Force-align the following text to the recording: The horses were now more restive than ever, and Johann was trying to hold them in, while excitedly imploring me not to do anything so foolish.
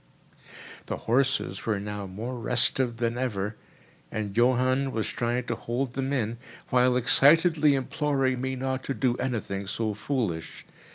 The 0.87 0.97
horses 0.97 1.67
were 1.67 1.79
now 1.79 2.07
more 2.07 2.33
restive 2.35 2.97
than 2.97 3.19
ever, 3.19 3.55
and 4.11 4.35
Johann 4.35 4.91
was 4.91 5.07
trying 5.09 5.43
to 5.43 5.53
hold 5.55 5.93
them 5.93 6.11
in, 6.11 6.39
while 6.71 6.97
excitedly 6.97 7.75
imploring 7.75 8.41
me 8.41 8.55
not 8.55 8.83
to 8.85 8.95
do 8.95 9.13
anything 9.17 9.67
so 9.67 9.93
foolish. 9.93 10.65